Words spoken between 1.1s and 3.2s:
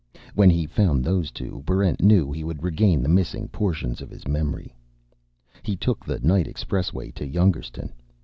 two, Barrent knew he would regain the